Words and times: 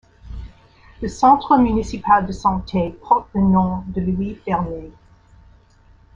Le 0.99 1.07
Centre 1.07 1.57
municipal 1.59 2.25
de 2.25 2.31
Santé 2.31 2.97
porte 3.07 3.27
le 3.35 3.41
nom 3.41 3.83
de 3.89 4.01
Louis 4.01 4.33
Fernet. 4.43 4.89